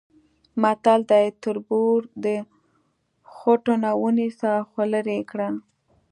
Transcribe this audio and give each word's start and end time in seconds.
متل 0.61 1.01
دی: 1.11 1.25
تربور 1.43 1.99
د 2.25 2.25
خوټونه 3.33 3.89
ونیسه 4.03 4.51
خولرې 4.69 5.15
یې 5.19 5.25
کړه. 5.31 5.49